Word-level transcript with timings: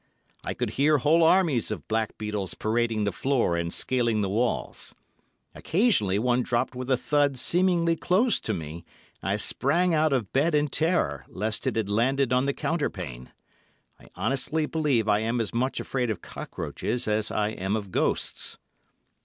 I 0.43 0.55
could 0.55 0.71
hear 0.81 0.97
whole 0.97 1.21
armies 1.21 1.69
of 1.69 1.87
blackbeetles 1.87 2.55
parading 2.55 3.03
the 3.03 3.11
floor 3.11 3.55
and 3.55 3.71
scaling 3.71 4.21
the 4.21 4.29
walls. 4.31 4.95
Occasionally, 5.53 6.17
one 6.17 6.41
dropped 6.41 6.73
with 6.73 6.89
a 6.89 6.97
thud 6.97 7.37
seemingly 7.37 7.95
close 7.95 8.39
to 8.39 8.51
me, 8.55 8.83
and 9.21 9.29
I 9.33 9.35
sprang 9.35 9.93
out 9.93 10.11
of 10.11 10.33
bed 10.33 10.55
in 10.55 10.69
terror, 10.69 11.23
lest 11.29 11.67
it 11.67 11.75
had 11.75 11.87
landed 11.87 12.33
on 12.33 12.47
the 12.47 12.53
counterpane. 12.55 13.29
I 13.99 14.07
honestly 14.15 14.65
believe 14.65 15.07
I 15.07 15.19
am 15.19 15.39
as 15.39 15.53
much 15.53 15.79
afraid 15.79 16.09
of 16.09 16.23
cockroaches 16.23 17.07
as 17.07 17.29
I 17.29 17.49
am 17.49 17.75
of 17.75 17.91
ghosts. 17.91 18.57